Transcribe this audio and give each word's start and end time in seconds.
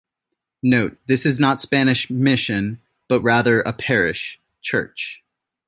Note: 0.63 0.97
This 1.05 1.27
is 1.27 1.39
not 1.39 1.57
a 1.57 1.61
Spanish 1.61 2.09
Mission, 2.09 2.81
but 3.07 3.21
rather, 3.21 3.61
a 3.61 3.71
parish 3.71 4.39
church. 4.63 5.21